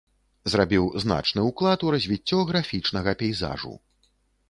Зрабіў 0.53 0.87
значны 1.03 1.45
ўклад 1.49 1.79
у 1.89 1.93
развіццё 1.99 2.43
графічнага 2.51 3.11
пейзажу. 3.25 3.81